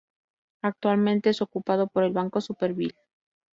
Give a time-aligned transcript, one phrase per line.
[0.63, 2.95] Actualmente es ocupado por el Banco Supervielle.